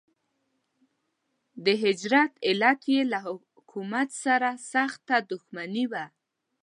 [1.65, 6.05] د هجرت علت یې له حکومت سره سخته دښمني وه.